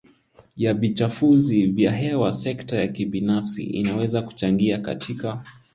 [0.57, 5.43] ya vichafuzi vya hewa Sekta ya kibinafsi inaweza kuchangia katika